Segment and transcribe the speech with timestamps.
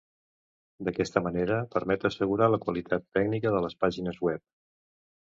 [0.85, 4.43] D'aquesta manera permet assegurar la qualitat tècnica de les pàgines web.